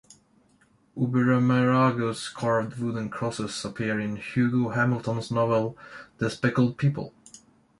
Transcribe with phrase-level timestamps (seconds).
[0.97, 5.77] Oberammergau's carved wooden crosses appear in Hugo Hamilton's novel
[6.17, 7.13] "The Speckled People".